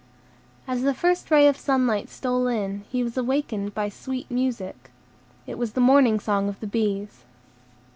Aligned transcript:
As 0.67 0.81
the 0.81 0.95
first 0.95 1.29
ray 1.29 1.47
of 1.47 1.55
sunlight 1.55 2.09
stole 2.09 2.47
in, 2.47 2.85
he 2.89 3.03
was 3.03 3.17
awakened 3.19 3.75
by 3.75 3.89
sweet 3.89 4.31
music. 4.31 4.89
It 5.45 5.59
was 5.59 5.73
the 5.73 5.79
morning 5.79 6.19
song 6.19 6.49
of 6.49 6.59
the 6.59 6.65
bees. 6.65 7.23